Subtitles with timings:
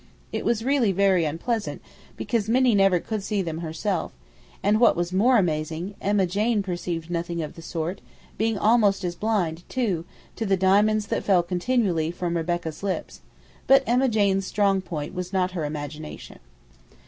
[0.31, 1.79] It was really very unpleasant,
[2.17, 4.11] because Minnie could never see them herself;
[4.63, 8.01] and what was more amazing, Emma Jane perceived nothing of the sort,
[8.35, 10.03] being almost as blind, too,
[10.37, 13.21] to the diamonds that fell continually from Rebecca's lips;
[13.67, 16.39] but Emma Jane's strong point was not her imagination.